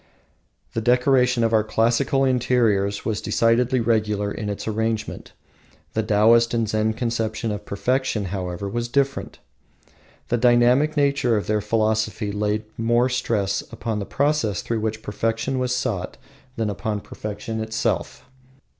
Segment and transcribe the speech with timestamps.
[0.73, 5.33] The decoration of our classical interiors was decidedly regular in its arrangement.
[5.93, 9.37] The Taoist and Zen conception of perfection, however, was different.
[10.29, 15.59] The dynamic nature of their philosophy laid more stress upon the process through which perfection
[15.59, 16.17] was sought
[16.55, 18.25] than upon perfection itself.